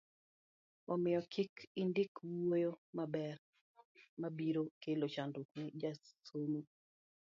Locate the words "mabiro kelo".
4.21-5.05